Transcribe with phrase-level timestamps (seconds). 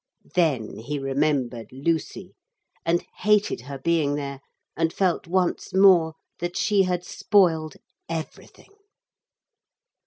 [0.33, 2.33] Then he remembered Lucy,
[2.83, 4.39] and hated her being there,
[4.75, 7.75] and felt once more that she had spoiled
[8.09, 8.73] everything.